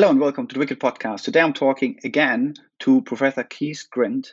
[0.00, 1.24] Hello and welcome to the Wicked Podcast.
[1.24, 4.28] Today I'm talking again to Professor Keith Grint,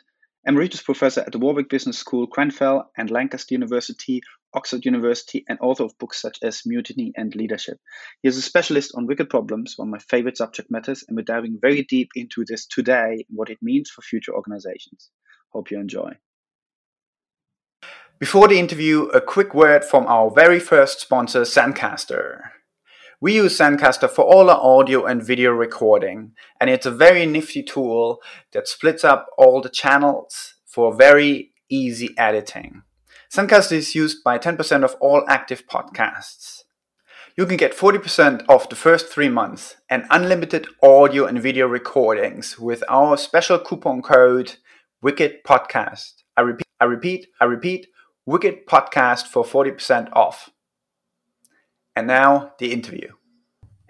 [0.46, 4.22] Emeritus Professor at the Warwick Business School, Grenfell and Lancaster University,
[4.54, 7.76] Oxford University, and author of books such as Mutiny and Leadership.
[8.22, 11.22] He is a specialist on wicked problems, one of my favorite subject matters, and we're
[11.22, 15.10] diving very deep into this today what it means for future organizations.
[15.50, 16.12] Hope you enjoy.
[18.18, 22.40] Before the interview, a quick word from our very first sponsor, Zencastr.
[23.20, 27.64] We use Zencastr for all our audio and video recording, and it's a very nifty
[27.64, 28.22] tool
[28.52, 32.82] that splits up all the channels for very easy editing.
[33.34, 36.62] Zencastr is used by 10% of all active podcasts.
[37.36, 42.56] You can get 40% off the first three months and unlimited audio and video recordings
[42.56, 44.58] with our special coupon code
[45.02, 46.22] Wicked Podcast.
[46.36, 47.88] I repeat, I repeat, I repeat,
[48.26, 50.50] Wicked Podcast for 40% off.
[51.96, 53.17] And now the interview.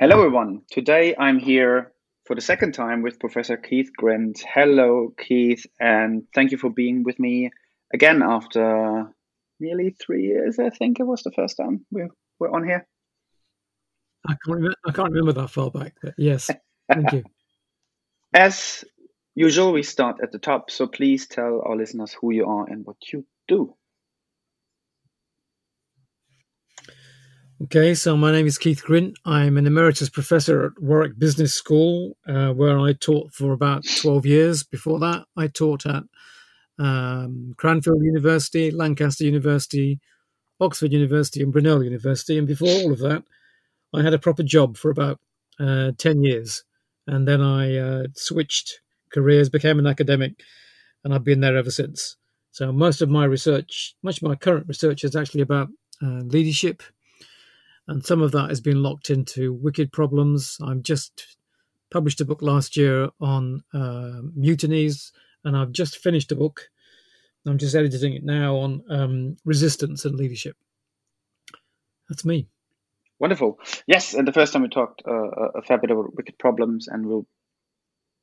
[0.01, 0.63] Hello, everyone.
[0.71, 1.93] Today I'm here
[2.25, 4.45] for the second time with Professor Keith Grint.
[4.49, 7.51] Hello, Keith, and thank you for being with me
[7.93, 9.13] again after
[9.59, 10.61] nearly three years.
[10.61, 12.03] I think it was the first time we
[12.39, 12.87] were on here.
[14.25, 16.49] I can't remember, I can't remember that far back, but yes,
[16.89, 17.25] thank you.
[18.33, 18.85] As
[19.35, 22.87] usual, we start at the top, so please tell our listeners who you are and
[22.87, 23.75] what you do.
[27.61, 29.15] Okay, so my name is Keith Grint.
[29.25, 34.27] I'm an emeritus professor at Warwick Business School, uh, where I taught for about 12
[34.27, 34.63] years.
[34.63, 36.05] Before that, I taught at
[36.79, 39.99] um, Cranfield University, Lancaster University,
[40.61, 42.39] Oxford University, and Brunel University.
[42.39, 43.25] And before all of that,
[43.93, 45.19] I had a proper job for about
[45.59, 46.63] uh, 10 years.
[47.09, 50.45] And then I uh, switched careers, became an academic,
[51.03, 52.17] and I've been there ever since.
[52.53, 55.71] So most of my research, much of my current research is actually about
[56.01, 56.85] uh, leadership
[57.89, 60.59] and some of that has been locked into wicked problems.
[60.63, 61.39] I've just
[61.91, 65.11] published a book last year on uh, mutinies,
[65.43, 66.69] and I've just finished a book.
[67.47, 70.55] I'm just editing it now on um, resistance and leadership.
[72.11, 72.47] That's me.
[73.19, 73.59] Wonderful.
[73.87, 77.07] Yes, and the first time we talked uh, a fair bit about wicked problems, and
[77.07, 77.27] we'll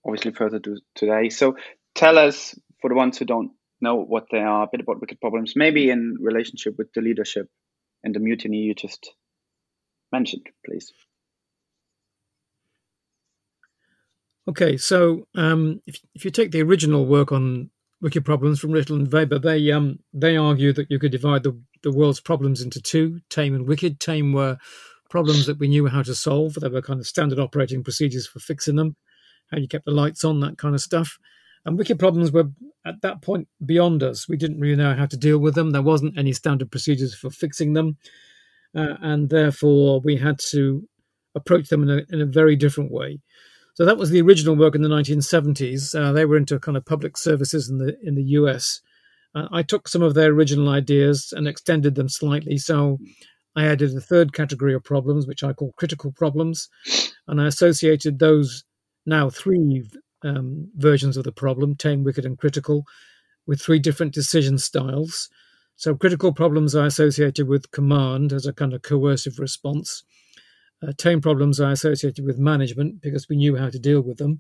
[0.05, 1.29] obviously further do today.
[1.29, 1.57] So
[1.95, 3.51] tell us, for the ones who don't
[3.81, 7.49] know what they are, a bit about wicked problems, maybe in relationship with the leadership
[8.03, 9.11] and the mutiny you just
[10.17, 10.93] mentioned, please.
[14.47, 17.69] Okay, so um, if, if you take the original work on
[18.01, 21.59] wicked problems from Rittel and Webber, they um, they argue that you could divide the,
[21.81, 23.99] the world's problems into two, tame and wicked.
[23.99, 24.57] Tame were
[25.09, 26.53] problems that we knew how to solve.
[26.53, 28.95] There were kind of standard operating procedures for fixing them,
[29.51, 31.17] how you kept the lights on, that kind of stuff.
[31.65, 32.51] And wicked problems were
[32.85, 34.29] at that point beyond us.
[34.29, 35.71] We didn't really know how to deal with them.
[35.71, 37.97] There wasn't any standard procedures for fixing them
[38.75, 40.87] uh, and therefore we had to
[41.35, 43.19] approach them in a, in a very different way.
[43.75, 45.93] So that was the original work in the 1970s.
[45.93, 48.81] Uh, they were into kind of public services in the in the US.
[49.35, 52.57] Uh, I took some of their original ideas and extended them slightly.
[52.57, 52.99] So
[53.55, 56.69] I added a third category of problems, which I call critical problems,
[57.27, 58.63] and I associated those
[59.05, 59.83] now three
[60.23, 62.85] um, versions of the problem: tame, wicked, and critical,
[63.45, 65.29] with three different decision styles.
[65.77, 70.03] So critical problems are associated with command as a kind of coercive response.
[70.81, 74.39] Uh, tame problems are associated with management because we knew how to deal with them,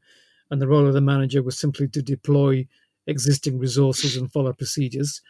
[0.49, 2.67] and the role of the manager was simply to deploy
[3.07, 5.21] existing resources and follow procedures.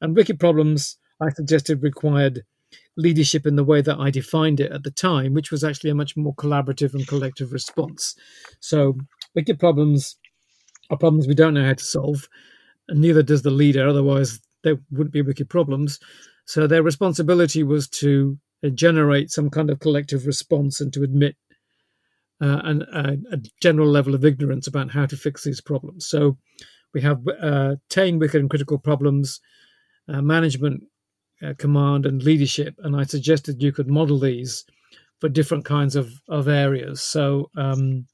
[0.00, 2.44] And wicked problems, I suggested, required
[2.96, 5.94] leadership in the way that I defined it at the time, which was actually a
[5.94, 8.14] much more collaborative and collective response.
[8.60, 8.96] So,
[9.34, 10.16] wicked problems
[10.90, 12.28] are problems we don't know how to solve,
[12.88, 15.98] and neither does the leader, otherwise, there wouldn't be wicked problems.
[16.44, 21.36] So their responsibility was to uh, generate some kind of collective response and to admit
[22.40, 26.06] uh, an, a, a, general level of ignorance about how to fix these problems.
[26.06, 26.38] So
[26.94, 29.40] we have uh, tame wicked and critical problems,
[30.08, 30.84] uh, management,
[31.42, 32.74] uh, command, and leadership.
[32.78, 34.64] And I suggested you could model these
[35.20, 37.02] for different kinds of, of areas.
[37.02, 38.06] So, um,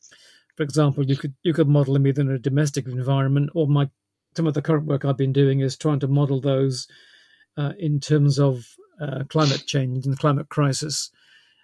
[0.56, 3.88] for example, you could you could model them either in a domestic environment, or my
[4.36, 6.88] some of the current work I've been doing is trying to model those
[7.56, 8.64] uh, in terms of
[9.00, 11.10] uh, climate change and the climate crisis,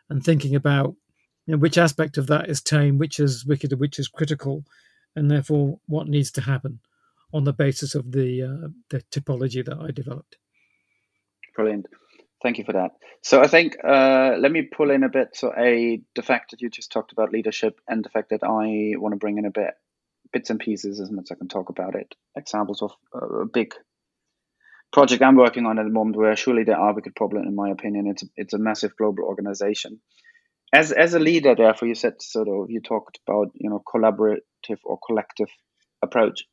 [0.08, 0.94] and thinking about
[1.46, 4.64] you know, which aspect of that is tame, which is wicked, which is critical,
[5.17, 6.81] and therefore what needs to happen
[7.32, 10.37] on the basis of the uh, the typology that I developed.
[11.55, 11.87] Brilliant.
[12.43, 12.93] Thank you for that.
[13.23, 15.31] So I think uh, let me pull in a bit.
[15.34, 18.99] So a the fact that you just talked about leadership and the fact that I
[18.99, 19.75] want to bring in a bit
[20.32, 22.15] bits and pieces as much as I can talk about it.
[22.37, 23.75] Examples of uh, a big
[24.93, 27.71] project I'm working on at the moment where surely there are wicked problems, in my
[27.71, 28.09] opinion.
[28.09, 30.00] It's a, it's a massive global organization.
[30.73, 34.79] as as a leader, therefore, you said sort of you talked about you know collaborative
[34.85, 35.49] or collective
[36.03, 36.44] approach.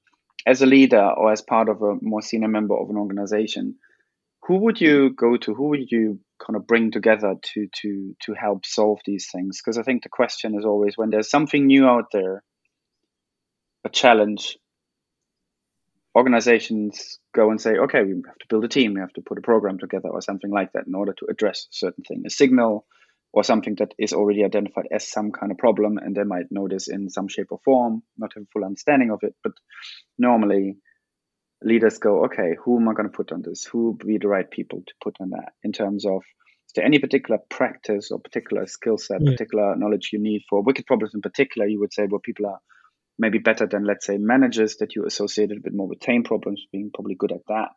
[0.45, 3.75] As a leader or as part of a more senior member of an organization,
[4.43, 5.53] who would you go to?
[5.53, 9.61] Who would you kind of bring together to to to help solve these things?
[9.61, 12.43] Because I think the question is always when there's something new out there,
[13.87, 14.57] a challenge.
[16.15, 19.37] Organizations go and say, okay, we have to build a team, we have to put
[19.37, 22.23] a program together, or something like that, in order to address a certain thing.
[22.25, 22.85] A signal
[23.33, 26.87] or something that is already identified as some kind of problem and they might notice
[26.87, 29.35] in some shape or form, not have a full understanding of it.
[29.43, 29.53] But
[30.17, 30.77] normally
[31.61, 33.65] leaders go, okay, who am I going to put on this?
[33.65, 36.23] Who would be the right people to put on that in terms of
[36.67, 39.31] is there any particular practice or particular skill set, yeah.
[39.31, 42.59] particular knowledge you need for wicked problems in particular, you would say, well, people are
[43.19, 46.65] maybe better than, let's say, managers that you associated a bit more with tame problems,
[46.71, 47.69] being probably good at that,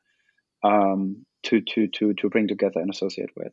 [0.69, 3.53] um, to, to, to, to bring together and associate with.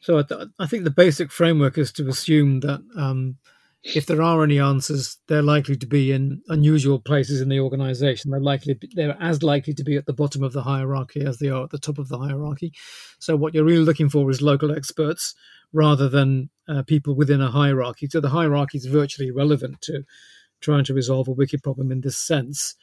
[0.00, 3.38] So I, th- I, think the basic framework is to assume that um,
[3.84, 8.30] if there are any answers, they're likely to be in unusual places in the organization.
[8.30, 11.50] They're likely they're as likely to be at the bottom of the hierarchy as they
[11.50, 12.72] are at the top of the hierarchy.
[13.18, 15.34] So what you're really looking for is local experts
[15.74, 18.08] rather than uh, people within a hierarchy.
[18.08, 20.04] So the hierarchy is virtually irrelevant to
[20.62, 22.76] trying to resolve a wicked problem in this sense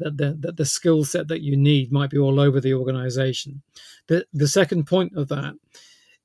[0.00, 3.62] that the, that the skill set that you need might be all over the organization.
[4.08, 5.54] The, the second point of that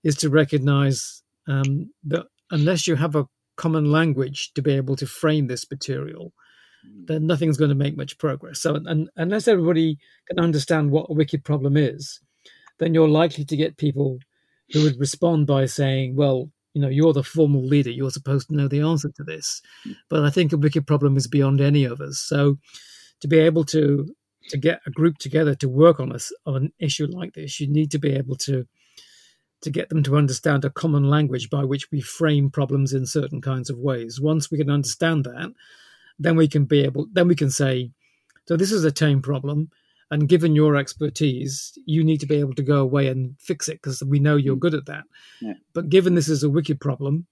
[0.03, 3.27] is to recognize um, that unless you have a
[3.63, 6.33] common language to be able to frame this material,
[6.86, 7.06] hmm.
[7.06, 8.62] then nothing's going to make much progress.
[8.62, 12.19] So, and, unless everybody can understand what a wicked problem is,
[12.80, 14.19] then you're likely to get people
[14.71, 18.56] who would respond by saying, well, you know, you're the formal leader, you're supposed to
[18.56, 19.62] know the answer to this.
[19.86, 19.92] Hmm.
[20.09, 22.19] But I think a wicked problem is beyond any of us.
[22.19, 22.57] So,
[23.21, 24.06] to be able to
[24.50, 27.68] to get a group together to work on a, on an issue like this, you
[27.69, 28.68] need to be able to
[29.63, 33.42] to get them to understand a common language by which we frame problems in certain
[33.42, 34.21] kinds of ways.
[34.21, 35.54] Once we can understand that,
[36.19, 37.89] then we can be able, then we can say,
[38.48, 39.69] so this is a tame problem.
[40.12, 43.81] And given your expertise, you need to be able to go away and fix it
[43.81, 44.60] because we know you're mm.
[44.60, 45.06] good at that.
[45.42, 45.54] Yeah.
[45.74, 47.25] But given this is a wicked problem,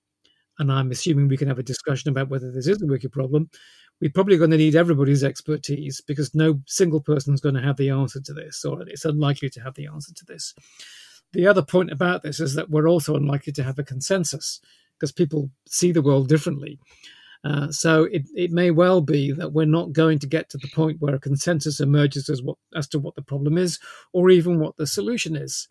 [0.58, 3.50] and I'm assuming we can have a discussion about whether this is a wicked problem,
[4.00, 7.78] we're probably going to need everybody's expertise because no single person is going to have
[7.78, 10.56] the answer to this, or it's unlikely to have the answer to this.
[11.34, 14.60] The other point about this is that we're also unlikely to have a consensus
[14.98, 16.80] because people see the world differently.
[17.44, 20.70] Uh, so it, it may well be that we're not going to get to the
[20.76, 23.80] point where a consensus emerges as what as to what the problem is
[24.14, 25.68] or even what the solution is.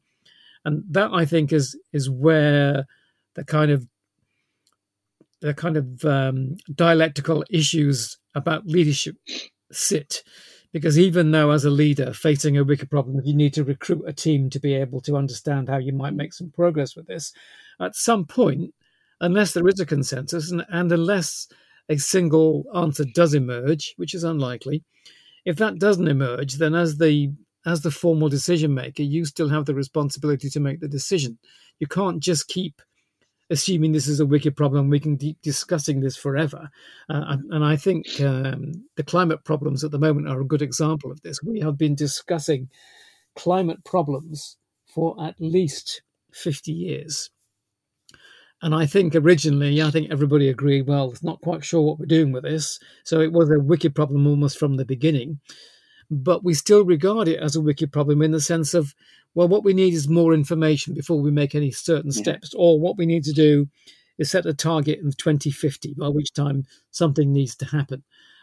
[0.64, 2.86] And that I think is is where
[3.34, 3.86] the kind of
[5.40, 9.16] the kind of um, dialectical issues about leadership
[9.70, 10.22] sit
[10.72, 14.12] because even though, as a leader facing a wicked problem, you need to recruit a
[14.12, 17.32] team to be able to understand how you might make some progress with this,
[17.80, 18.72] at some point,
[19.20, 21.48] unless there is a consensus and, and unless
[21.88, 24.84] a single answer does emerge, which is unlikely,
[25.44, 27.32] if that doesn't emerge, then as the
[27.66, 31.38] as the formal decision maker, you still have the responsibility to make the decision.
[31.78, 32.80] You can't just keep
[33.50, 36.70] assuming this is a wicked problem, we can keep discussing this forever.
[37.08, 41.10] Uh, and, I think um, the climate problems at the moment are a good example
[41.10, 41.42] of this.
[41.42, 42.68] We have been discussing
[43.34, 46.02] climate problems for at least
[46.32, 47.30] 50 years.
[48.62, 52.06] And I think originally, I think everybody agreed, well, it's not quite sure what we're
[52.06, 52.78] doing with this.
[53.04, 55.40] So it was a wicked problem almost from the beginning.
[56.10, 58.94] But we still regard it as a wicked problem in the sense of
[59.34, 62.96] well, what we need is more information before we make any certain steps, or what
[62.98, 63.68] we need to do
[64.18, 68.02] is set a target of 2050, by which time something needs to happen.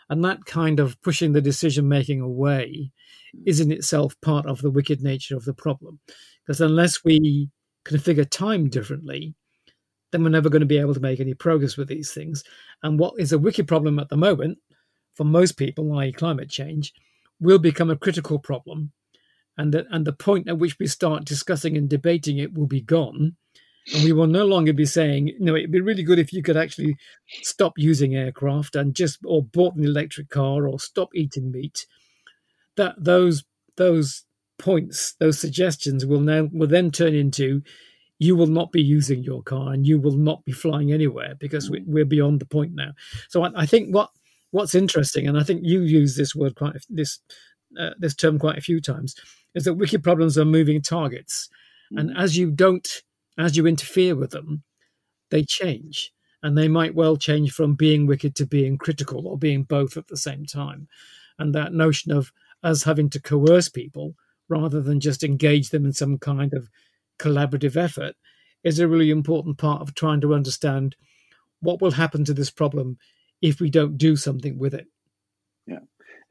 [0.10, 2.92] And that kind of pushing the decision making away
[3.36, 3.42] mm.
[3.46, 6.00] is in itself part of the wicked nature of the problem.
[6.46, 7.50] Because unless we
[7.86, 9.36] configure time differently,
[10.12, 12.44] then we're never going to be able to make any progress with these things.
[12.82, 14.60] And what is a wicked problem at the moment,
[15.16, 16.94] for most people, i.e., climate change,
[17.40, 18.94] will become a critical problem
[19.58, 22.82] and the, and the point at which we start discussing and debating it will be
[22.82, 23.36] gone.
[23.94, 26.58] And we will no longer be saying, know, it'd be really good if you could
[26.58, 26.98] actually
[27.42, 31.86] stop using aircraft and just, or bought an electric car or stop eating meat.
[32.76, 33.44] That those
[33.78, 34.26] those
[34.60, 37.62] points, those suggestions will now will then turn into,
[38.20, 41.70] you will not be using your car and you will not be flying anywhere because
[41.70, 42.92] we, are beyond the point now.
[43.30, 44.10] So I, I think what
[44.52, 47.20] what's interesting, and I think you use this word quite this
[47.78, 49.16] uh, this term quite a few times,
[49.54, 51.50] is that wicked problems are moving targets.
[51.94, 52.00] Mm.
[52.00, 52.88] And as you don't,
[53.38, 54.64] as you interfere with them,
[55.30, 56.12] they change.
[56.44, 60.08] And they might well change from being wicked to being critical or being both at
[60.08, 60.88] the same time.
[61.40, 62.32] And that notion of
[62.64, 64.16] us having to coerce people
[64.50, 66.70] rather than just engage them in some kind of
[67.20, 68.16] collaborative effort
[68.64, 70.96] is a really important part of trying to understand
[71.62, 72.98] what will happen to this problem
[73.42, 74.88] if we don't do something with it.
[75.66, 75.80] Yeah.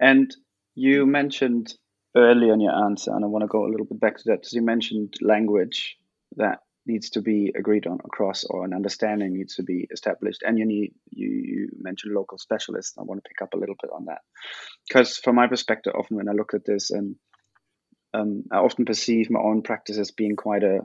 [0.01, 0.35] And
[0.77, 1.75] you mentioned
[2.17, 4.41] earlier in your answer, and I want to go a little bit back to that,
[4.41, 5.97] because you mentioned language
[6.37, 10.59] that needs to be agreed on across or an understanding needs to be established and
[10.59, 12.97] you need you, you mentioned local specialists.
[12.97, 14.21] I want to pick up a little bit on that.
[14.87, 17.17] Because from my perspective often when i look at this and
[18.15, 20.81] um, i often perceive my own practice as being quite a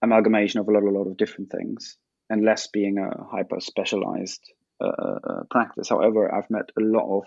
[0.00, 1.96] amalgamation of a lot, a lot of different things
[2.30, 4.40] and less being a hyper specialized
[4.80, 5.88] uh, uh, uh, practice.
[5.88, 7.24] However i've met a lot of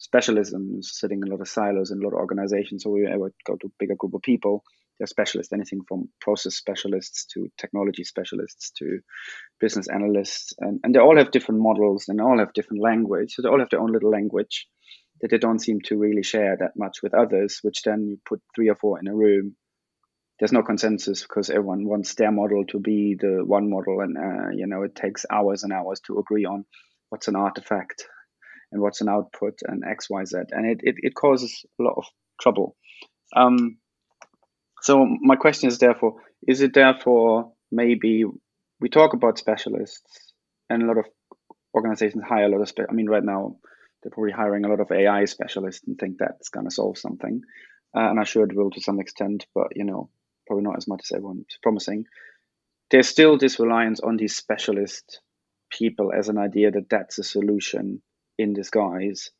[0.00, 3.32] specialisms sitting in a lot of silos in a lot of organizations so we would
[3.46, 4.62] go to a bigger group of people
[5.00, 9.00] they're specialists, anything from process specialists to technology specialists to
[9.58, 10.52] business analysts.
[10.58, 13.32] And, and they all have different models and all have different language.
[13.32, 14.68] So they all have their own little language
[15.22, 18.42] that they don't seem to really share that much with others, which then you put
[18.54, 19.56] three or four in a room.
[20.38, 24.00] There's no consensus because everyone wants their model to be the one model.
[24.00, 26.66] And, uh, you know, it takes hours and hours to agree on
[27.08, 28.04] what's an artifact
[28.72, 30.38] and what's an output and X, Y, Z.
[30.50, 32.04] And it, it, it causes a lot of
[32.40, 32.76] trouble.
[33.36, 33.78] Um,
[34.82, 38.24] so my question is therefore, is it therefore maybe
[38.80, 40.32] we talk about specialists
[40.68, 41.04] and a lot of
[41.74, 43.56] organizations hire a lot of, spe- I mean, right now
[44.02, 47.42] they're probably hiring a lot of AI specialists and think that's going to solve something.
[47.94, 50.10] Uh, and I'm sure it will to some extent, but you know,
[50.46, 52.04] probably not as much as everyone's promising.
[52.90, 55.20] There's still this reliance on these specialist
[55.70, 58.02] people as an idea that that's a solution
[58.40, 59.30] in disguise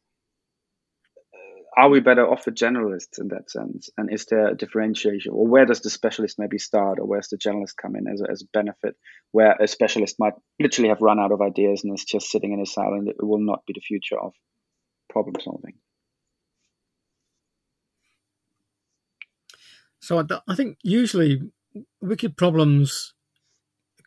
[1.77, 3.91] are we better off with generalists in that sense?
[3.97, 7.39] And is there a differentiation, or where does the specialist maybe start, or where's the
[7.39, 8.97] generalist come in as a, as a benefit,
[9.31, 12.61] where a specialist might literally have run out of ideas and is just sitting in
[12.61, 14.33] a cell, and it will not be the future of
[15.09, 15.75] problem solving?
[20.01, 21.53] So I think usually
[22.01, 23.15] wicked problems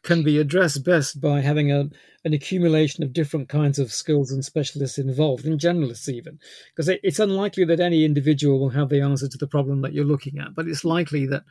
[0.03, 1.89] can be addressed best by having a,
[2.25, 6.39] an accumulation of different kinds of skills and specialists involved, and generalists even.
[6.73, 9.93] Because it, it's unlikely that any individual will have the answer to the problem that
[9.93, 11.43] you're looking at, but it's likely that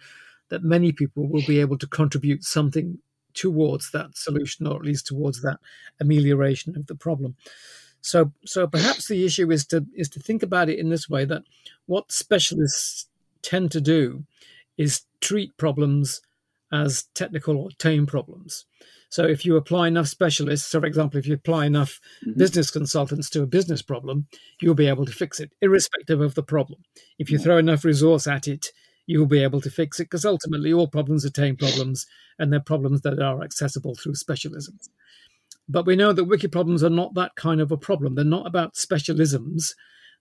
[0.48, 2.98] that many people will be able to contribute something
[3.32, 5.58] towards that solution, or at least towards that
[5.98, 7.34] amelioration of the problem.
[8.02, 11.24] So, so perhaps the issue is to is to think about it in this way:
[11.24, 11.44] that
[11.86, 13.06] what specialists
[13.40, 14.24] tend to do
[14.76, 16.20] is treat problems
[16.72, 18.64] as technical or tame problems.
[19.10, 22.38] So if you apply enough specialists, so for example, if you apply enough mm-hmm.
[22.38, 24.26] business consultants to a business problem,
[24.60, 26.80] you'll be able to fix it, irrespective of the problem.
[27.18, 28.68] If you throw enough resource at it,
[29.06, 32.06] you'll be able to fix it because ultimately all problems are tame problems
[32.38, 34.88] and they're problems that are accessible through specialisms.
[35.68, 38.14] But we know that wicked problems are not that kind of a problem.
[38.14, 39.74] They're not about specialisms.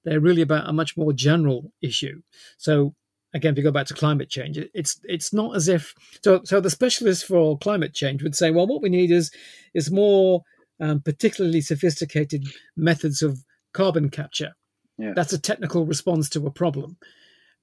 [0.04, 2.22] They're really about a much more general issue.
[2.58, 2.96] So
[3.34, 6.42] again, if you go back to climate change, it's it's not as if so.
[6.44, 9.32] So the specialists for climate change would say, well, what we need is
[9.74, 10.44] is more
[10.80, 14.54] um, particularly sophisticated methods of carbon capture.
[14.98, 15.14] Yeah.
[15.16, 16.98] That's a technical response to a problem.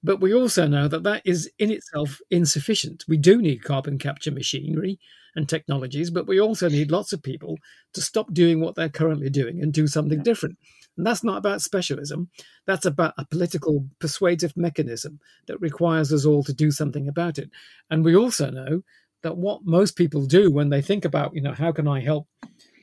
[0.03, 3.05] But we also know that that is in itself insufficient.
[3.09, 5.01] We do need carbon capture machinery
[5.35, 7.59] and technologies, but we also need lots of people
[7.95, 10.25] to stop doing what they're currently doing and do something yeah.
[10.25, 10.57] different.
[10.99, 12.29] And that's not about specialism.
[12.67, 17.51] That's about a political persuasive mechanism that requires us all to do something about it.
[17.89, 18.83] And we also know
[19.23, 22.27] that what most people do when they think about, you know, how can I help?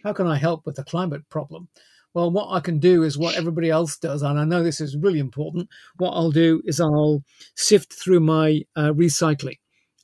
[0.03, 1.67] How can I help with the climate problem?
[2.13, 4.95] Well, what I can do is what everybody else does, and I know this is
[4.95, 5.67] really important.
[5.97, 7.21] What I'll do is I'll
[7.55, 9.57] sift through my uh, recycling.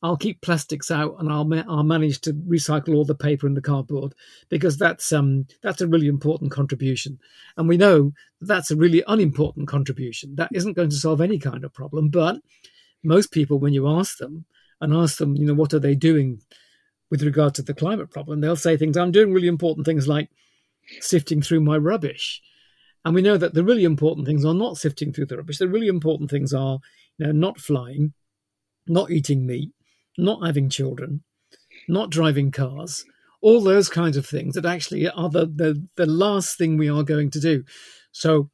[0.03, 3.55] I'll keep plastics out and I'll ma- I'll manage to recycle all the paper and
[3.55, 4.15] the cardboard
[4.49, 7.19] because that's um that's a really important contribution,
[7.55, 10.35] and we know that's a really unimportant contribution.
[10.35, 12.09] That isn't going to solve any kind of problem.
[12.09, 12.41] But
[13.03, 14.45] most people, when you ask them
[14.79, 16.41] and ask them, you know, what are they doing
[17.11, 18.97] with regard to the climate problem, they'll say things.
[18.97, 20.29] I'm doing really important things like
[20.99, 22.41] sifting through my rubbish.
[23.03, 25.57] And we know that the really important things are not sifting through the rubbish.
[25.57, 26.79] The really important things are,
[27.17, 28.13] you know, not flying,
[28.87, 29.71] not eating meat,
[30.17, 31.23] not having children,
[31.87, 33.05] not driving cars,
[33.41, 37.03] all those kinds of things that actually are the, the, the last thing we are
[37.03, 37.63] going to do.
[38.11, 38.49] So,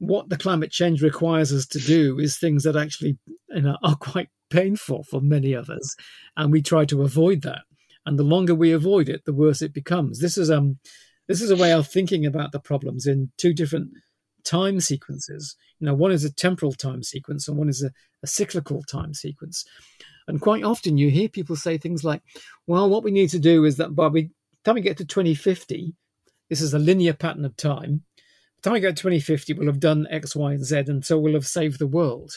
[0.00, 3.96] what the climate change requires us to do is things that actually you know, are
[3.96, 5.96] quite painful for many of us,
[6.36, 7.62] and we try to avoid that.
[8.06, 10.20] And the longer we avoid it, the worse it becomes.
[10.20, 10.78] This is um,
[11.26, 13.90] this is a way of thinking about the problems in two different
[14.44, 15.56] time sequences.
[15.78, 17.90] You know, one is a temporal time sequence, and one is a,
[18.22, 19.64] a cyclical time sequence.
[20.28, 22.22] And quite often you hear people say things like,
[22.66, 24.28] well, what we need to do is that by the
[24.62, 25.94] time we get to 2050,
[26.50, 28.02] this is a linear pattern of time.
[28.16, 28.22] By
[28.56, 31.18] the time we get to 2050, we'll have done X, Y, and Z, and so
[31.18, 32.32] we'll have saved the world.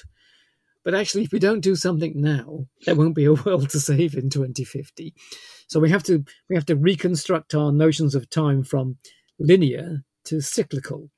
[0.83, 4.15] But actually, if we don't do something now, there won't be a world to save
[4.15, 5.13] in 2050.
[5.67, 8.97] So we have to we have to reconstruct our notions of time from
[9.37, 11.09] linear to cyclical,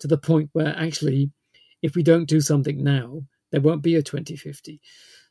[0.00, 1.30] to the point where actually,
[1.82, 4.80] if we don't do something now, there won't be a 2050.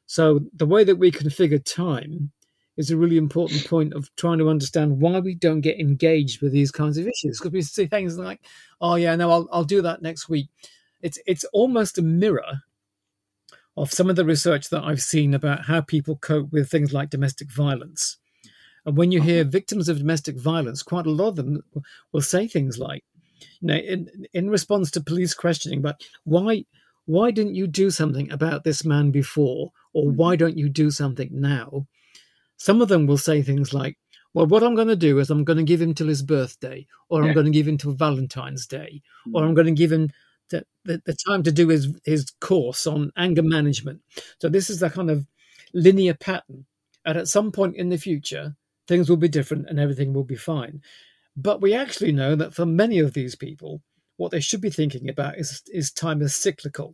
[0.07, 2.31] So the way that we configure time
[2.77, 6.53] is a really important point of trying to understand why we don't get engaged with
[6.53, 7.39] these kinds of issues.
[7.39, 8.41] Because we see things like,
[8.79, 10.47] "Oh yeah, no, I'll I'll do that next week."
[11.01, 12.63] It's it's almost a mirror
[13.75, 17.11] of some of the research that I've seen about how people cope with things like
[17.11, 18.17] domestic violence.
[18.85, 19.51] And when you hear uh-huh.
[19.51, 21.63] victims of domestic violence, quite a lot of them
[22.11, 23.03] will say things like,
[23.59, 26.65] you know, in, in response to police questioning, but why
[27.05, 29.71] why didn't you do something about this man before?
[29.97, 30.45] Or why mm-hmm.
[30.45, 31.87] don't you do something now?
[32.57, 33.97] Some of them will say things like,
[34.35, 36.85] well, what I'm going to do is I'm going to give him till his birthday,
[37.09, 37.29] or yeah.
[37.29, 39.01] I'm going to give him till Valentine's Day,
[39.33, 39.55] or I'm mm-hmm.
[39.55, 40.11] going to give him
[40.51, 44.01] the, the, the, time to do his, his course on anger management.
[44.39, 45.25] So this is the kind of
[45.73, 46.67] linear pattern.
[47.03, 48.55] And at some point in the future,
[48.87, 50.83] things will be different and everything will be fine.
[51.35, 53.81] But we actually know that for many of these people,
[54.17, 56.93] what they should be thinking about is, is time is cyclical.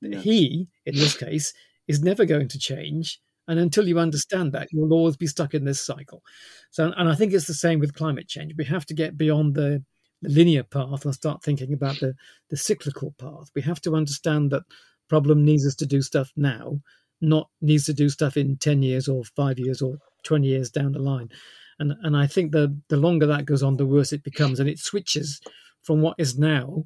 [0.00, 0.20] Yeah.
[0.20, 1.52] He, in this case,
[1.90, 3.20] is never going to change.
[3.48, 6.22] And until you understand that, you'll always be stuck in this cycle.
[6.70, 8.54] So, and I think it's the same with climate change.
[8.56, 9.82] We have to get beyond the,
[10.22, 12.14] linear path and start thinking about the,
[12.50, 13.50] the cyclical path.
[13.54, 14.64] We have to understand that
[15.08, 16.80] problem needs us to do stuff now,
[17.20, 20.92] not needs to do stuff in 10 years or five years or 20 years down
[20.92, 21.30] the line.
[21.78, 24.60] And, and I think the, the longer that goes on, the worse it becomes.
[24.60, 25.40] And it switches
[25.82, 26.84] from what is now,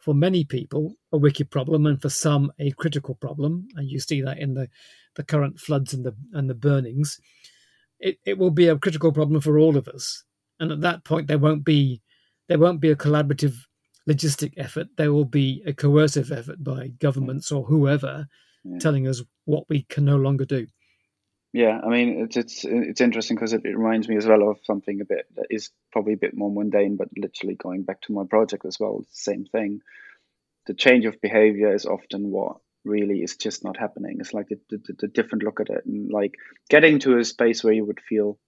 [0.00, 3.68] for many people, a wicked problem, and for some, a critical problem.
[3.76, 4.68] And you see that in the,
[5.16, 7.18] the current floods and the and the burnings.
[7.98, 10.24] It, it will be a critical problem for all of us.
[10.58, 12.00] And at that point, there won't be
[12.48, 13.54] there won't be a collaborative
[14.08, 14.88] logistic effort.
[14.96, 18.26] There will be a coercive effort by governments or whoever
[18.64, 18.78] yeah.
[18.78, 20.66] telling us what we can no longer do.
[21.52, 24.60] Yeah, I mean it's it's it's interesting because it, it, reminds me as well of
[24.62, 28.12] something a bit that is probably a bit more mundane, but literally going back to
[28.12, 29.80] my project as well, same thing.
[30.66, 34.18] The change of behavior is often what really is just not happening.
[34.20, 36.34] It's like the, the, the different look at it and like
[36.68, 38.38] getting to a space where you would feel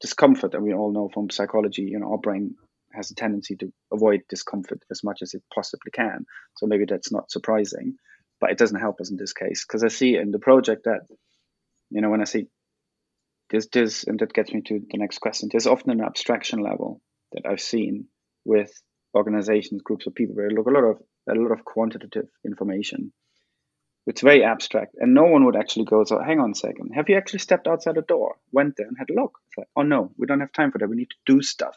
[0.00, 2.54] discomfort, and we all know from psychology, you know, our brain
[2.92, 6.24] has a tendency to avoid discomfort as much as it possibly can.
[6.56, 7.96] So maybe that's not surprising,
[8.40, 11.00] but it doesn't help us in this case because I see in the project that
[11.94, 12.46] you know, when I say
[13.50, 17.00] this, there's, and that gets me to the next question, there's often an abstraction level
[17.32, 18.08] that I've seen
[18.44, 18.72] with
[19.14, 20.96] organizations, groups of people where look a lot of
[21.30, 23.12] a lot of quantitative information.
[24.06, 26.04] It's very abstract, and no one would actually go.
[26.04, 26.90] So, hang on a second.
[26.94, 29.38] Have you actually stepped outside the door, went there, and had a look?
[29.46, 30.90] It's like, oh no, we don't have time for that.
[30.90, 31.76] We need to do stuff,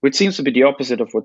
[0.00, 1.24] which seems to be the opposite of what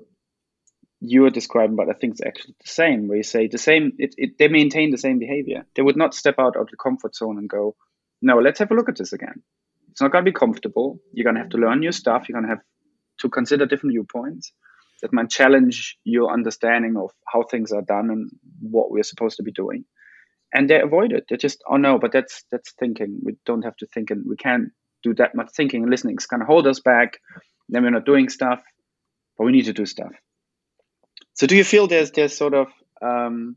[1.06, 3.08] you are describing, but I think it's actually the same.
[3.08, 5.66] Where you say the same, it, it, they maintain the same behavior.
[5.74, 7.76] They would not step out of the comfort zone and go,
[8.22, 9.42] "No, let's have a look at this again."
[9.90, 10.98] It's not going to be comfortable.
[11.12, 12.28] You're going to have to learn new stuff.
[12.28, 12.64] You're going to have
[13.20, 14.52] to consider different viewpoints
[15.02, 19.42] that might challenge your understanding of how things are done and what we're supposed to
[19.42, 19.84] be doing.
[20.52, 21.26] And they avoid it.
[21.28, 23.20] They just, oh no, but that's that's thinking.
[23.22, 24.70] We don't have to think, and we can't
[25.02, 26.14] do that much thinking and listening.
[26.14, 27.18] It's going to hold us back.
[27.68, 28.60] Then we're not doing stuff,
[29.36, 30.12] but we need to do stuff.
[31.34, 32.68] So do you feel there's there's sort of
[33.02, 33.56] um,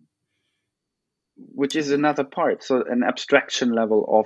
[1.35, 4.25] which is another part, so an abstraction level of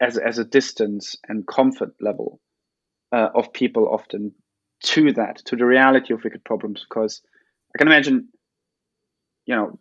[0.00, 2.40] as as a distance and comfort level
[3.12, 4.32] uh, of people often
[4.82, 6.84] to that to the reality of wicked problems?
[6.88, 7.20] Because
[7.74, 8.28] I can imagine,
[9.46, 9.78] you know,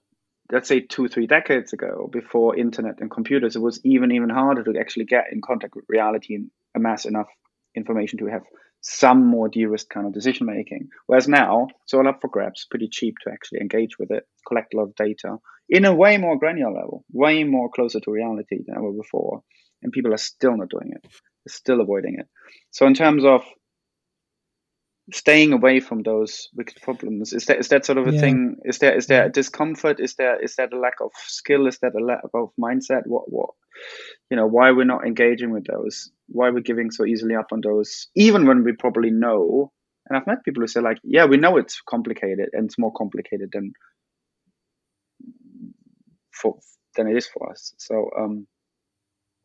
[0.51, 4.63] let's say two three decades ago before internet and computers, it was even even harder
[4.63, 7.29] to actually get in contact with reality and amass enough
[7.75, 8.41] information to have
[8.82, 10.89] some more de-risk kind of decision making.
[11.08, 14.74] Whereas now it's all up for grabs, pretty cheap to actually engage with it, collect
[14.74, 15.38] a lot of data
[15.70, 19.44] in a way more granular level, way more closer to reality than ever before.
[19.84, 21.02] And people are still not doing it.
[21.04, 22.28] They're still avoiding it.
[22.72, 23.44] So in terms of
[25.12, 28.19] staying away from those wicked problems, is that is that sort of a yeah.
[28.19, 28.56] thing?
[28.63, 30.00] Is there is there a discomfort?
[30.00, 31.67] Is there is that a lack of skill?
[31.67, 33.04] Is that a lack of mindset?
[33.06, 33.50] What what
[34.30, 36.12] you know, why we're not engaging with those?
[36.30, 39.72] why we're giving so easily up on those, even when we probably know.
[40.08, 42.93] And I've met people who say like, yeah, we know it's complicated and it's more
[42.93, 43.74] complicated than
[46.32, 46.58] for
[46.95, 47.74] than it is for us.
[47.78, 48.48] So um,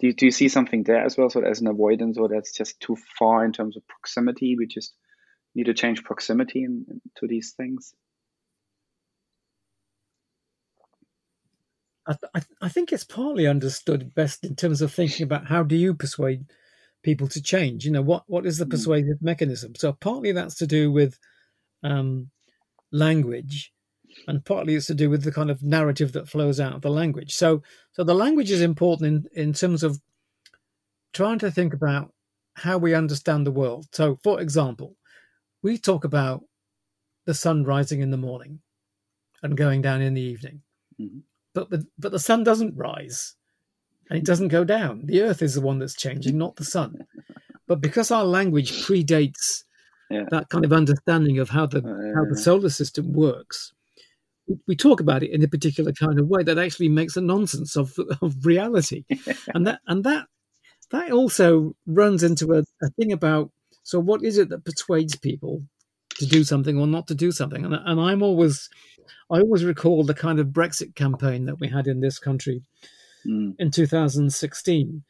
[0.01, 1.29] do you, do you see something there as well?
[1.29, 4.57] So as an avoidance, or that's just too far in terms of proximity?
[4.59, 4.95] We just
[5.55, 7.95] need to change proximity in, in, to these things.
[12.07, 15.75] I, th- I think it's partly understood best in terms of thinking about how do
[15.75, 16.45] you persuade
[17.03, 17.85] people to change.
[17.85, 18.73] You know, what what is the hmm.
[18.73, 19.75] persuasive mechanism?
[19.75, 21.19] So partly that's to do with
[21.83, 22.31] um,
[22.93, 23.73] language,
[24.29, 26.91] and partly it's to do with the kind of narrative that flows out of the
[26.91, 27.35] language.
[27.35, 27.63] So,
[27.93, 30.01] so the language is important in, in terms of
[31.13, 32.13] trying to think about
[32.55, 33.87] how we understand the world.
[33.93, 34.97] So, for example,
[35.65, 36.45] we talk about
[37.27, 38.61] the sun rising in the morning
[39.43, 40.61] and going down in the evening,
[41.01, 41.21] mm-hmm.
[41.55, 43.35] but the, but the sun doesn't rise
[44.09, 45.07] and it doesn't go down.
[45.07, 46.99] The Earth is the one that's changing, not the sun.
[47.67, 49.65] But because our language predates
[50.11, 50.25] yeah.
[50.31, 53.73] that kind of understanding of how the uh, how the solar system works,
[54.67, 57.75] we talk about it in a particular kind of way that actually makes a nonsense
[57.75, 59.07] of of reality,
[59.55, 60.27] and that and that
[60.91, 63.51] that also runs into a, a, thing about
[63.85, 65.63] so what is it that persuades people
[66.19, 68.69] to do something or not to do something, and and I'm always
[69.31, 72.63] I always recall the kind of Brexit campaign that we had in this country
[73.27, 73.55] mm.
[73.59, 75.05] in 2016,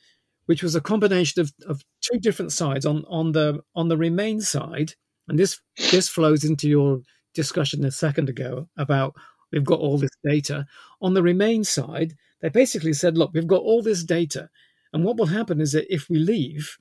[0.46, 4.40] which was a combination of, of two different sides on on the on the Remain
[4.40, 4.92] side,
[5.28, 5.60] and this
[5.90, 7.00] this flows into your
[7.34, 9.14] discussion a second ago about
[9.52, 10.66] we've got all this data.
[11.00, 14.48] On the Remain side, they basically said, look, we've got all this data.
[14.92, 16.76] And what will happen is that if we leave,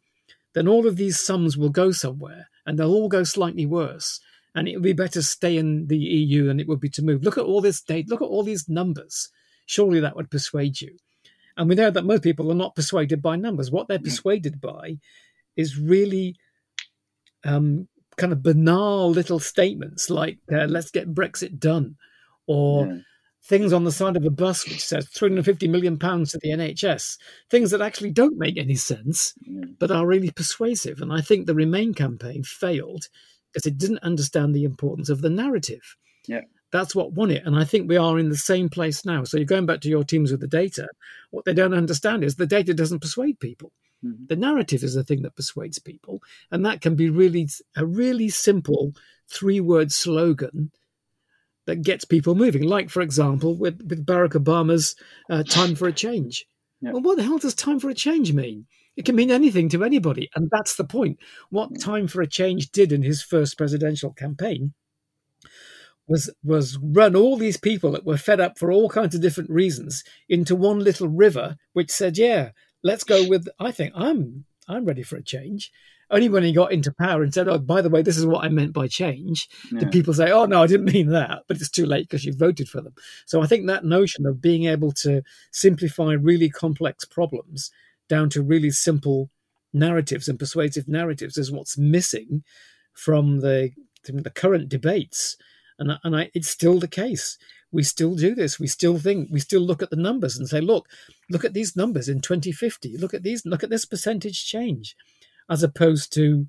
[0.53, 4.19] then all of these sums will go somewhere and they'll all go slightly worse.
[4.55, 7.01] And it would be better to stay in the EU than it would be to
[7.01, 7.23] move.
[7.23, 9.29] Look at all this data, look at all these numbers.
[9.65, 10.95] Surely that would persuade you.
[11.57, 13.71] And we know that most people are not persuaded by numbers.
[13.71, 14.97] What they're persuaded by
[15.55, 16.35] is really
[17.43, 17.87] um,
[18.17, 21.95] kind of banal little statements like uh, let's get brexit done
[22.47, 22.97] or yeah.
[23.45, 27.17] Things on the side of a bus which says 350 million pounds to the nhs
[27.49, 29.33] things that actually don't make any sense
[29.79, 31.01] but are really persuasive.
[31.01, 33.07] And i think the remain campaign failed
[33.51, 35.95] because it didn't understand the importance of the narrative.
[36.27, 36.41] Yeah.
[36.71, 37.43] That's what won it.
[37.45, 39.23] And i think we are in the same place now.
[39.23, 40.87] So you're going back to your teams with the data
[41.31, 43.71] what they don't understand is the data doesn't persuade people.
[44.05, 44.25] Mm-hmm.
[44.27, 48.29] The narrative is the thing that persuades people, and that can be really a really
[48.29, 48.93] simple
[49.29, 50.71] three-word slogan
[51.65, 52.63] that gets people moving.
[52.63, 54.95] Like, for example, with with Barack Obama's
[55.29, 56.45] uh, "Time for a Change."
[56.81, 58.65] Well, what the hell does "time for a change" mean?
[58.95, 61.17] It can mean anything to anybody, and that's the point.
[61.49, 64.73] What "Time for a Change" did in his first presidential campaign
[66.07, 69.49] was was run all these people that were fed up for all kinds of different
[69.49, 72.51] reasons into one little river, which said, "Yeah,
[72.83, 73.47] let's go with.
[73.59, 75.71] I think I'm I'm ready for a change.
[76.13, 78.45] Only when he got into power and said, "Oh, by the way, this is what
[78.45, 79.79] I meant by change," yeah.
[79.79, 82.33] did people say, "Oh no, I didn't mean that." But it's too late because you
[82.33, 82.93] voted for them.
[83.25, 87.71] So I think that notion of being able to simplify really complex problems
[88.07, 89.29] down to really simple
[89.73, 92.43] narratives and persuasive narratives is what's missing
[92.93, 93.71] from the
[94.03, 95.35] from the current debates,
[95.79, 97.37] and and I, it's still the case
[97.73, 98.59] we still do this.
[98.59, 100.87] We still think, we still look at the numbers and say, look,
[101.29, 102.97] look at these numbers in 2050.
[102.97, 104.95] Look at these, look at this percentage change,
[105.49, 106.47] as opposed to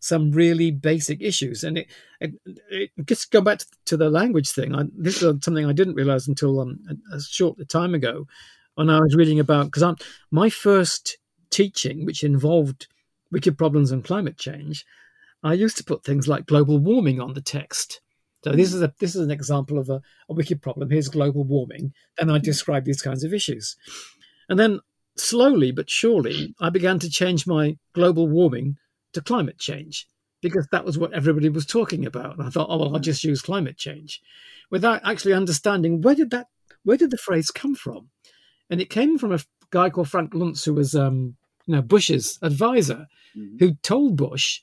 [0.00, 1.64] some really basic issues.
[1.64, 1.86] And it,
[2.20, 2.34] it,
[2.68, 4.74] it just go back to the language thing.
[4.74, 8.26] I, this is something I didn't realize until um, a, a short time ago
[8.74, 9.96] when I was reading about, because
[10.30, 11.16] my first
[11.50, 12.88] teaching, which involved
[13.30, 14.84] wicked problems and climate change,
[15.42, 18.00] I used to put things like global warming on the text
[18.44, 20.90] so this is a this is an example of a, a wicked problem.
[20.90, 23.74] Here's global warming, and I describe these kinds of issues,
[24.50, 24.80] and then
[25.16, 28.76] slowly but surely I began to change my global warming
[29.12, 30.08] to climate change
[30.42, 32.36] because that was what everybody was talking about.
[32.36, 34.20] And I thought, oh well, I'll just use climate change,
[34.70, 36.48] without actually understanding where did that
[36.84, 38.10] where did the phrase come from,
[38.68, 42.38] and it came from a guy called Frank Luntz who was um, you know Bush's
[42.42, 43.56] advisor, mm-hmm.
[43.58, 44.60] who told Bush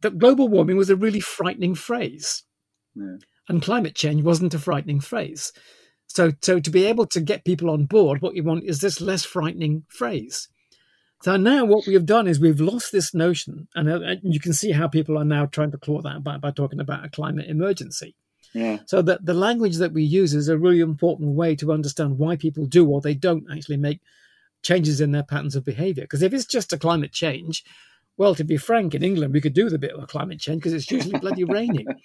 [0.00, 2.42] that global warming was a really frightening phrase.
[2.94, 3.16] Yeah.
[3.48, 5.52] And climate change wasn't a frightening phrase.
[6.14, 9.00] So, so to be able to get people on board, what you want is this
[9.00, 10.48] less frightening phrase.
[11.22, 14.40] So now what we have done is we've lost this notion, and, uh, and you
[14.40, 17.08] can see how people are now trying to claw that back by talking about a
[17.08, 18.14] climate emergency.
[18.52, 18.78] Yeah.
[18.86, 22.36] So that the language that we use is a really important way to understand why
[22.36, 24.00] people do or they don't actually make
[24.62, 26.04] changes in their patterns of behavior.
[26.04, 27.64] Because if it's just a climate change,
[28.18, 30.40] well, to be frank, in England, we could do with a bit of a climate
[30.40, 31.86] change because it's usually bloody raining.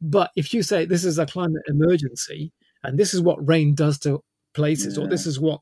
[0.00, 3.98] But if you say this is a climate emergency and this is what rain does
[4.00, 4.22] to
[4.54, 5.04] places, yeah.
[5.04, 5.60] or this is what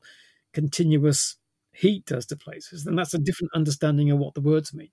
[0.53, 1.37] continuous
[1.71, 4.89] heat does to places, then that's a different understanding of what the words mean.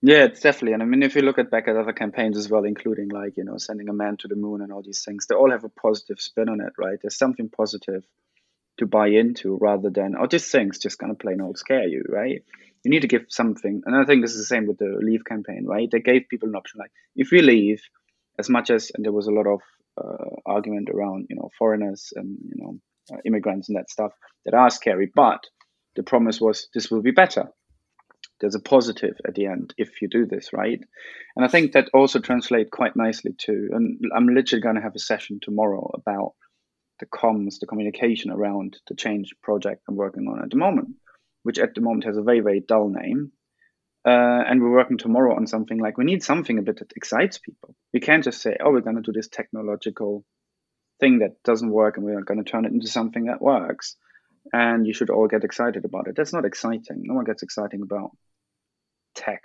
[0.00, 0.74] Yeah, it's definitely.
[0.74, 3.36] And I mean, if you look at back at other campaigns as well, including like,
[3.36, 5.64] you know, sending a man to the moon and all these things, they all have
[5.64, 6.98] a positive spin on it, right?
[7.02, 8.04] There's something positive
[8.78, 12.04] to buy into rather than, oh, these things just kind of plain old scare you,
[12.08, 12.44] right?
[12.84, 13.82] you need to give something.
[13.84, 15.90] And I think this is the same with the Leave campaign, right?
[15.90, 17.82] They gave people an option like, if we leave,
[18.38, 19.60] as much as and there was a lot of
[20.46, 22.78] argument around, you know, foreigners and you know,
[23.12, 24.12] uh, immigrants and that stuff
[24.44, 25.40] that are scary, but
[25.96, 27.48] the promise was this will be better.
[28.40, 30.80] there's a positive at the end if you do this right?
[31.36, 34.94] And i think that also translates quite nicely to and i'm literally going to have
[34.96, 36.32] a session tomorrow about
[37.00, 40.90] the comms the communication around the change project i'm working on at the moment
[41.42, 43.32] which at the moment has a very very dull name.
[44.04, 47.38] Uh, and we're working tomorrow on something like we need something a bit that excites
[47.38, 50.24] people we can't just say oh we're going to do this technological
[51.00, 53.96] thing that doesn't work and we're going to turn it into something that works
[54.52, 57.82] and you should all get excited about it that's not exciting no one gets exciting
[57.82, 58.10] about
[59.14, 59.42] tech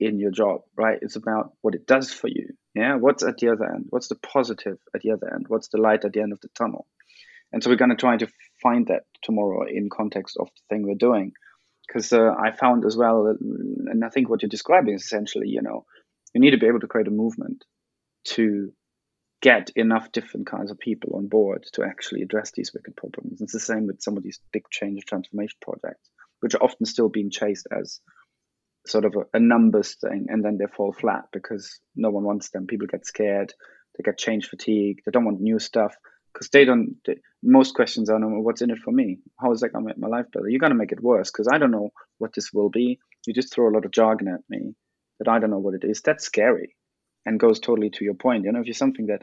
[0.00, 0.98] in your job, right?
[1.02, 2.48] It's about what it does for you.
[2.74, 2.96] Yeah.
[2.96, 3.86] What's at the other end?
[3.90, 5.46] What's the positive at the other end?
[5.48, 6.86] What's the light at the end of the tunnel?
[7.52, 8.28] And so we're going to try to
[8.62, 11.32] find that tomorrow in context of the thing we're doing.
[11.86, 15.60] Because uh, I found as well, and I think what you're describing is essentially, you
[15.60, 15.84] know,
[16.34, 17.64] you need to be able to create a movement
[18.24, 18.72] to
[19.42, 23.40] get enough different kinds of people on board to actually address these wicked problems.
[23.40, 27.08] It's the same with some of these big change transformation projects, which are often still
[27.08, 28.00] being chased as
[28.86, 32.50] sort of a, a, numbers thing and then they fall flat because no one wants
[32.50, 32.66] them.
[32.66, 33.52] People get scared.
[33.96, 35.00] They get change fatigue.
[35.04, 35.94] They don't want new stuff
[36.32, 39.18] because they don't they, most questions are what's in it for me?
[39.38, 40.48] How is that going to make my life better?
[40.48, 42.98] You're going to make it worse because i don't know what this will be.
[43.26, 44.74] You just throw a lot of jargon at me
[45.20, 46.74] that i don't know what it is that's scary
[47.24, 49.22] and goes totally to your point you know if you're something that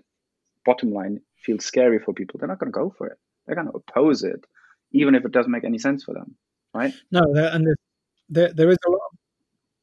[0.65, 3.67] bottom line feels scary for people they're not going to go for it they're going
[3.67, 4.45] to oppose it
[4.91, 6.35] even if it doesn't make any sense for them
[6.73, 7.67] right no there, and
[8.29, 9.17] there, there is a lot Of,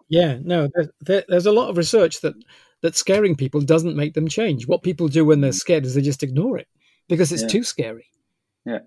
[0.09, 0.68] yeah, no,
[1.00, 2.35] there, there's a lot of research that
[2.83, 4.68] that scaring people doesn't make them change.
[4.68, 5.55] What people do when they're mm.
[5.55, 6.68] scared is they just ignore it
[7.09, 7.48] because it's yeah.
[7.48, 8.07] too scary.
[8.66, 8.81] Yeah.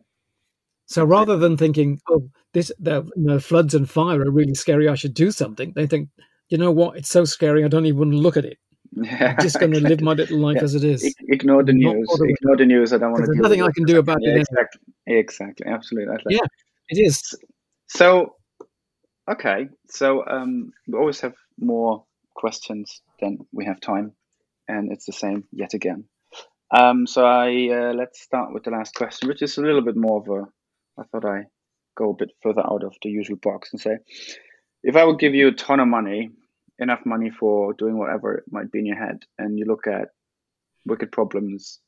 [0.85, 4.87] So rather than thinking, "Oh, this the you know, floods and fire are really scary.
[4.87, 6.09] I should do something," they think,
[6.49, 6.97] "You know what?
[6.97, 7.63] It's so scary.
[7.63, 8.57] I don't even want to look at it.
[8.93, 10.63] Yeah, I'm just going to live my little life yeah.
[10.63, 11.13] as it is.
[11.27, 12.07] Ignore the news.
[12.19, 12.93] Ignore the news.
[12.93, 13.31] I don't want to.
[13.31, 14.38] There's nothing I can do about yeah, it.
[14.41, 14.93] Exactly.
[15.07, 15.67] Exactly.
[15.67, 16.17] Absolutely.
[16.29, 16.45] Yeah,
[16.89, 17.21] it is.
[17.88, 18.33] So
[19.29, 24.13] Okay, so um, we always have more questions than we have time,
[24.69, 26.05] and it's the same yet again.
[26.71, 29.97] Um, so I uh, let's start with the last question, which is a little bit
[29.97, 31.01] more of a.
[31.01, 31.43] I thought I
[31.97, 33.97] go a bit further out of the usual box and say,
[34.88, 36.32] if I would give you a ton of money,
[36.80, 40.12] enough money for doing whatever it might be in your head, and you look at
[40.86, 41.82] wicked problems,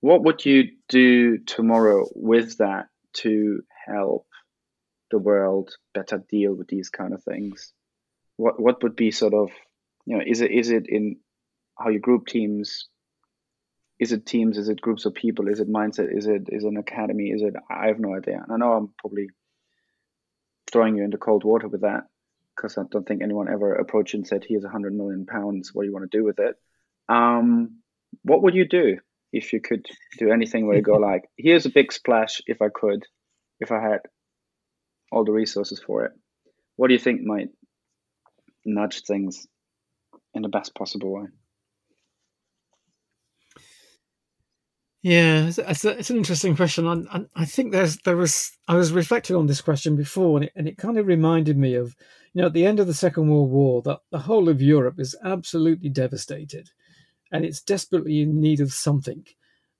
[0.00, 2.86] what would you do tomorrow with that
[3.18, 4.26] to help
[5.10, 7.74] the world better deal with these kind of things?
[8.38, 9.50] What what would be sort of
[10.06, 11.16] you know is it is it in
[11.78, 12.88] how you group teams?
[14.00, 14.56] Is it teams?
[14.56, 15.48] Is it groups of people?
[15.48, 16.16] Is it mindset?
[16.16, 17.24] Is it is it an academy?
[17.24, 18.42] Is it I have no idea.
[18.48, 19.28] I know I'm probably
[20.70, 22.04] throwing you into cold water with that
[22.54, 25.70] because I don't think anyone ever approached and said, "Here's a hundred million pounds.
[25.72, 26.56] What do you want to do with it?"
[27.08, 27.80] Um,
[28.22, 28.98] what would you do
[29.32, 29.86] if you could
[30.18, 32.40] do anything where you go like, "Here's a big splash.
[32.46, 33.04] If I could,
[33.60, 34.00] if I had
[35.12, 36.12] all the resources for it.
[36.76, 37.48] What do you think might
[38.64, 39.46] nudge things
[40.34, 41.26] in the best possible way?
[45.02, 47.06] Yeah, it's, it's, an interesting question.
[47.10, 50.52] I, I, think there's there was I was reflecting on this question before, and it,
[50.56, 51.94] and it kind of reminded me of
[52.32, 54.98] you know at the end of the Second World War that the whole of Europe
[54.98, 56.70] is absolutely devastated,
[57.30, 59.24] and it's desperately in need of something,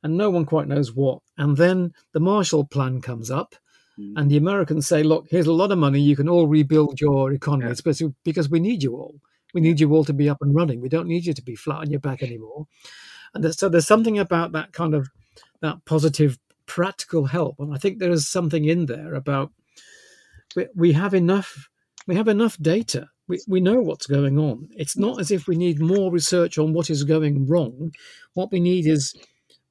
[0.03, 1.23] and no one quite knows what.
[1.37, 3.57] And then the Marshall Plan comes up,
[3.99, 4.13] Mm.
[4.17, 6.01] And the Americans say, look, here's a lot of money.
[6.01, 9.15] You can all rebuild your economy, especially because we need you all.
[9.55, 10.81] We need you all to be up and running.
[10.81, 12.67] We don't need you to be flat on your back anymore.
[13.35, 15.09] And so there's something about that kind of
[15.61, 17.57] that positive practical help.
[17.59, 19.53] And I think there is something in there about
[20.55, 21.69] we, we have enough
[22.07, 23.09] we have enough data.
[23.29, 24.69] We, we know what's going on.
[24.77, 27.93] It's not as if we need more research on what is going wrong.
[28.35, 29.13] What we need is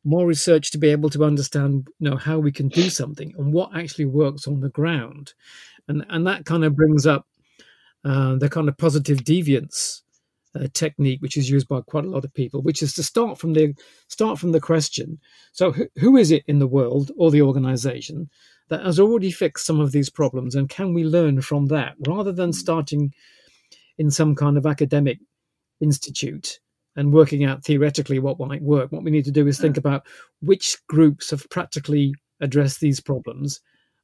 [0.05, 3.51] more research to be able to understand you know how we can do something and
[3.51, 5.33] what actually works on the ground
[5.87, 7.27] and and that kind of brings up
[8.05, 10.01] uh, the kind of positive deviance
[10.55, 13.37] uh, technique which is used by quite a lot of people which is to start
[13.37, 13.73] from the
[14.07, 15.19] start from the question
[15.51, 18.29] so who, who is it in the world or the organization
[18.69, 22.31] that has already fixed some of these problems and can we learn from that rather
[22.31, 23.13] than starting
[23.97, 25.19] in some kind of academic
[25.81, 26.59] institute
[26.95, 28.91] and working out theoretically what might work.
[28.91, 30.05] What we need to do is think about
[30.41, 33.61] which groups have practically addressed these problems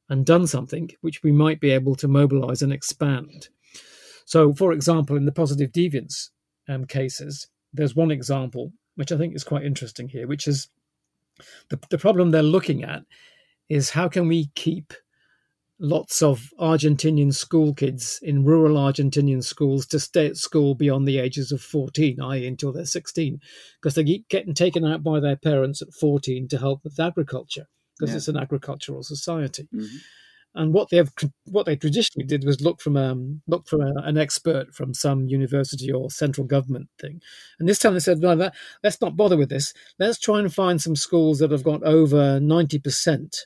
[0.08, 3.48] and done something which we might be able to mobilize and expand.
[4.26, 6.28] So, for example, in the positive deviance
[6.68, 10.68] um, cases, there's one example which I think is quite interesting here, which is
[11.70, 13.02] the, the problem they're looking at
[13.68, 14.92] is how can we keep
[15.80, 21.18] lots of Argentinian school kids in rural Argentinian schools to stay at school beyond the
[21.18, 23.40] ages of 14, i.e., until they're 16,
[23.80, 27.66] because they keep getting taken out by their parents at 14 to help with agriculture,
[27.98, 28.16] because yeah.
[28.18, 29.68] it's an agricultural society.
[29.74, 29.96] Mm-hmm.
[30.54, 31.12] And what they have
[31.46, 35.26] what they traditionally did was look from um, look from a, an expert from some
[35.26, 37.20] university or central government thing.
[37.58, 39.72] And this time they said no that, let's not bother with this.
[39.98, 43.38] Let's try and find some schools that have got over 90%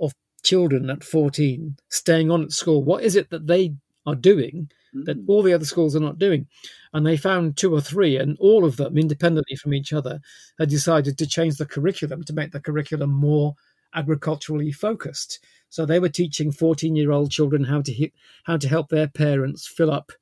[0.00, 2.82] of children at 14 staying on at school.
[2.82, 3.74] What is it that they
[4.06, 4.70] are doing
[5.04, 5.24] that mm.
[5.28, 6.46] all the other schools are not doing?
[6.94, 10.20] And they found two or three and all of them independently from each other
[10.58, 13.54] had decided to change the curriculum to make the curriculum more
[13.94, 18.10] agriculturally focused so they were teaching 14 year old children how to
[18.44, 20.12] how to help their parents fill up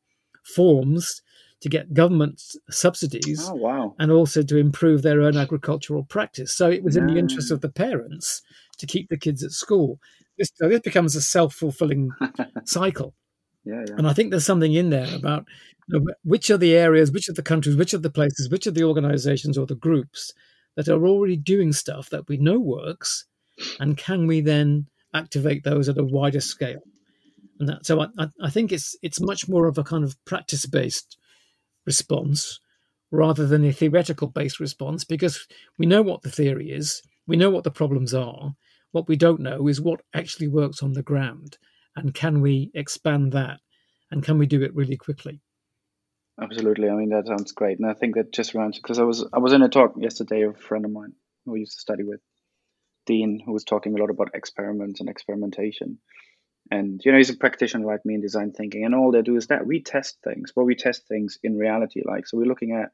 [0.42, 1.22] forms
[1.60, 3.94] to get government subsidies oh, wow.
[3.98, 6.52] and also to improve their own agricultural practice.
[6.52, 8.42] So it was in the interest of the parents
[8.78, 9.98] to keep the kids at school.
[10.38, 12.10] This, so this becomes a self fulfilling
[12.64, 13.14] cycle.
[13.64, 13.96] Yeah, yeah.
[13.98, 15.46] And I think there's something in there about
[15.88, 18.66] you know, which are the areas, which are the countries, which are the places, which
[18.66, 20.32] are the organizations or the groups
[20.76, 23.26] that are already doing stuff that we know works,
[23.80, 26.80] and can we then activate those at a wider scale.
[27.58, 30.66] And that, so I, I think it's it's much more of a kind of practice
[30.66, 31.18] based
[31.86, 32.60] response
[33.10, 35.46] rather than a theoretical based response because
[35.78, 38.52] we know what the theory is, we know what the problems are.
[38.92, 41.58] What we don't know is what actually works on the ground,
[41.94, 43.60] and can we expand that,
[44.10, 45.40] and can we do it really quickly?
[46.40, 46.88] Absolutely.
[46.88, 49.40] I mean that sounds great, and I think that just runs because I was I
[49.40, 52.20] was in a talk yesterday of a friend of mine who used to study with,
[53.08, 55.98] Dean, who was talking a lot about experiments and experimentation.
[56.70, 59.36] And you know, he's a practitioner like me in design thinking, and all they do
[59.36, 62.02] is that we test things, but we test things in reality.
[62.04, 62.90] Like so, we're looking at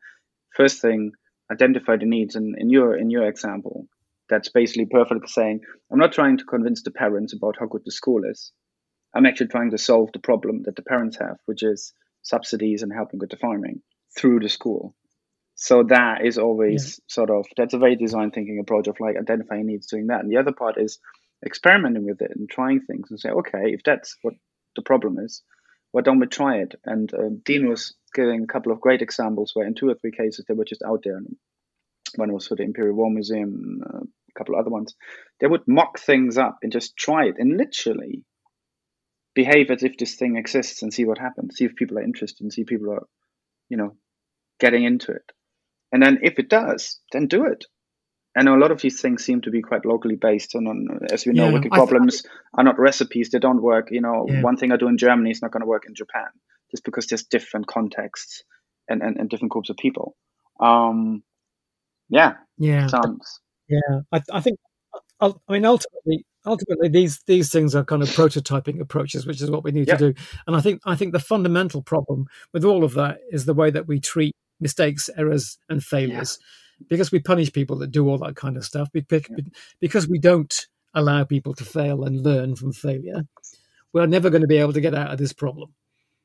[0.55, 1.11] first thing,
[1.51, 3.89] identify the needs, and in your in your example,
[4.29, 7.91] that's basically perfect saying, I'm not trying to convince the parents about how good the
[7.91, 8.53] school is.
[9.13, 12.93] I'm actually trying to solve the problem that the parents have, which is subsidies and
[12.93, 13.83] helping with the farming
[14.17, 14.95] through the school
[15.55, 17.05] so that is always yeah.
[17.15, 20.21] sort of that's a very design thinking approach of like identifying needs doing that.
[20.21, 20.99] And the other part is
[21.45, 24.35] experimenting with it and trying things and say okay if that's what
[24.77, 25.43] the problem is
[25.93, 26.75] why don't we try it?
[26.85, 30.11] And uh, dean was giving a couple of great examples where in two or three
[30.11, 31.21] cases they were just out there.
[32.17, 34.97] One was for the imperial war museum uh, a couple of other ones.
[35.39, 38.25] They would mock things up and just try it and literally
[39.35, 42.43] behave as if this thing exists and see what happens see if people are interested
[42.43, 43.07] and see if people are
[43.69, 43.97] you know
[44.61, 45.33] getting into it
[45.95, 47.67] and then if it does, then do it.
[48.35, 50.57] And a lot of these things seem to be quite locally based.
[50.57, 53.93] And as we know, yeah, wicked problems th- are not recipes; they don't work.
[53.93, 54.43] You know, yeah.
[54.43, 56.27] one thing I do in Germany is not going to work in Japan,
[56.73, 58.43] just because there's different contexts
[58.89, 60.17] and, and, and different groups of people.
[60.59, 61.23] Um,
[62.09, 63.41] yeah, yeah, sounds.
[63.69, 64.59] Yeah, I, I think.
[65.21, 69.63] I mean, ultimately, ultimately, these these things are kind of prototyping approaches, which is what
[69.63, 69.97] we need yeah.
[69.97, 70.21] to do.
[70.49, 73.71] And I think I think the fundamental problem with all of that is the way
[73.71, 76.39] that we treat mistakes, errors, and failures.
[76.41, 76.87] Yeah.
[76.89, 81.25] Because we punish people that do all that kind of stuff, because we don't allow
[81.25, 83.23] people to fail and learn from failure,
[83.93, 85.73] we're never going to be able to get out of this problem.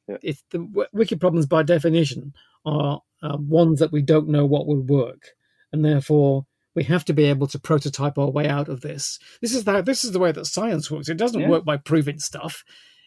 [0.07, 0.17] Yeah.
[0.23, 2.33] If the wicked problems, by definition,
[2.65, 5.29] are uh, ones that we don't know what will work,
[5.71, 9.19] and therefore we have to be able to prototype our way out of this.
[9.41, 11.09] This is the, this is the way that science works.
[11.09, 11.49] It doesn't yeah.
[11.49, 12.63] work by proving stuff.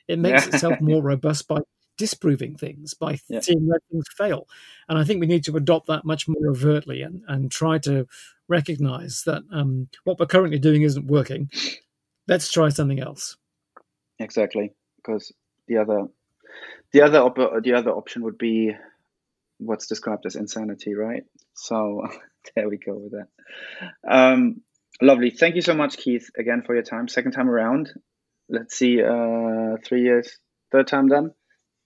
[0.08, 0.54] It makes yeah.
[0.54, 1.61] itself more robust by
[2.03, 3.38] disproving things, by yeah.
[3.38, 4.49] seeing where things fail.
[4.88, 8.09] And I think we need to adopt that much more overtly and, and try to
[8.49, 11.49] recognize that um, what we're currently doing isn't working.
[12.27, 13.37] Let's try something else.
[14.19, 15.33] Exactly, because
[15.69, 16.09] the other
[16.93, 18.73] the other op- the other option would be
[19.59, 21.23] what's described as insanity, right?
[21.55, 22.09] So
[22.57, 23.29] there we go with that.
[24.09, 24.62] Um,
[25.01, 25.31] lovely.
[25.31, 27.07] Thank you so much, Keith, again for your time.
[27.07, 27.93] Second time around.
[28.49, 30.37] Let's see, uh, three years,
[30.73, 31.31] third time done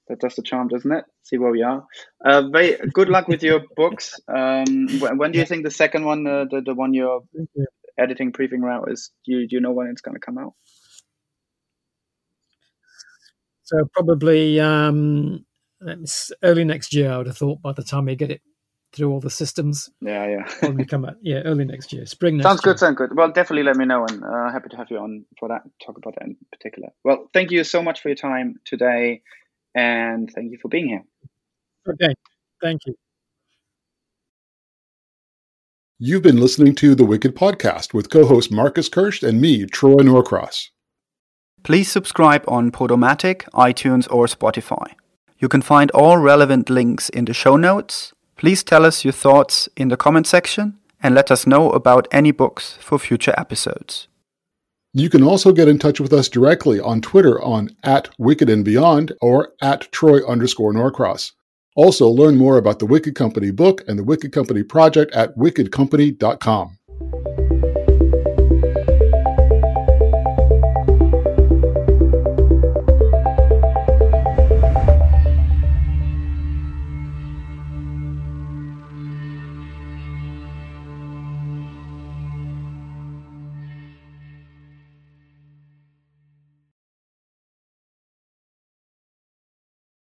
[0.09, 1.05] that does the charm, doesn't it?
[1.23, 1.85] See where we are.
[2.25, 4.19] Uh, very good luck with your books.
[4.29, 7.23] Um, when, when, do you think the second one, uh, the the one you're
[7.99, 9.11] editing, briefing route is?
[9.25, 10.55] Do you, do you know when it's going to come out?
[13.65, 15.45] So probably um,
[16.43, 17.11] early next year.
[17.11, 18.41] I would have thought by the time we get it
[18.93, 19.91] through all the systems.
[20.01, 20.45] Yeah, yeah.
[20.61, 21.17] probably come out.
[21.21, 22.37] Yeah, early next year, spring.
[22.37, 22.75] Next sounds year.
[22.75, 22.79] good.
[22.79, 23.17] Sounds good.
[23.17, 25.63] Well, definitely let me know, and uh, happy to have you on for that.
[25.85, 26.91] Talk about that in particular.
[27.03, 29.23] Well, thank you so much for your time today
[29.77, 31.05] and thank you for being here.
[31.89, 32.15] Okay,
[32.61, 32.95] thank you.
[35.99, 40.03] You've been listening to the Wicked Podcast with co host Marcus Kirsch and me, Troy
[40.03, 40.71] Norcross.
[41.63, 44.95] Please subscribe on Podomatic, iTunes, or Spotify.
[45.39, 48.13] You can find all relevant links in the show notes.
[48.37, 52.31] Please tell us your thoughts in the comment section and let us know about any
[52.31, 54.09] books for future episodes.
[54.99, 58.65] You can also get in touch with us directly on Twitter on at Wicked and
[58.65, 61.33] Beyond or at Troy underscore Norcross.
[61.77, 66.79] Also, learn more about the Wicked Company book and the Wicked Company project at wickedcompany.com.